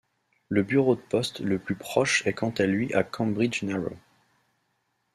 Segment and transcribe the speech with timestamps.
[0.49, 3.99] Le bureau de poste le plus proche est quant à lui à Cambridge-Narrows.